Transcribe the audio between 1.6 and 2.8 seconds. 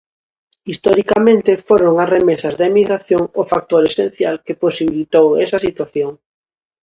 foron as remesas da